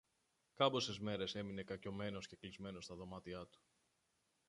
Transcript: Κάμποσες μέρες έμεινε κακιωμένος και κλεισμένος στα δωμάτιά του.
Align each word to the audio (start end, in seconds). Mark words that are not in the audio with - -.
Κάμποσες 0.53 0.99
μέρες 0.99 1.35
έμεινε 1.35 1.63
κακιωμένος 1.63 2.27
και 2.27 2.35
κλεισμένος 2.35 2.83
στα 2.83 2.95
δωμάτιά 2.95 3.45
του. 3.45 3.59